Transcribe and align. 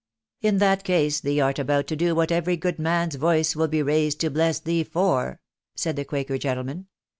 "In 0.41 0.57
that 0.57 0.83
case, 0.83 1.19
thee 1.19 1.39
art 1.39 1.59
about 1.59 1.85
to 1.85 1.95
do 1.95 2.15
what 2.15 2.31
every 2.31 2.57
good 2.57 2.79
man's 2.79 3.13
voice 3.13 3.55
will 3.55 3.67
be 3.67 3.83
raised 3.83 4.19
to 4.21 4.31
bless 4.31 4.59
thee 4.59 4.83
for," 4.83 5.39
said 5.75 5.95
the 5.95 6.05
quaker 6.05 6.39
gentleman. 6.39 6.87